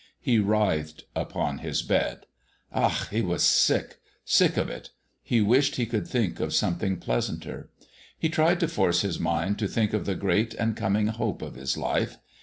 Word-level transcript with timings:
He 0.19 0.39
writhed 0.39 1.03
upon 1.15 1.59
his 1.59 1.83
bed. 1.83 2.25
Ach! 2.73 3.07
he 3.11 3.21
was 3.21 3.43
sick, 3.45 3.99
sick 4.25 4.57
of 4.57 4.67
it. 4.67 4.89
He 5.21 5.41
wished 5.41 5.75
he 5.75 5.85
could 5.85 6.07
think 6.07 6.39
of 6.39 6.55
something 6.55 6.97
pleasanter. 6.97 7.69
He 8.17 8.27
tried 8.27 8.59
to 8.61 8.67
force 8.67 9.01
his 9.01 9.19
mind 9.19 9.59
to 9.59 9.67
think 9.67 9.93
of 9.93 10.07
the 10.07 10.15
great 10.15 10.55
and 10.55 10.75
coming 10.75 11.05
hope 11.09 11.43
of 11.43 11.53
his 11.53 11.77
life. 11.77 12.17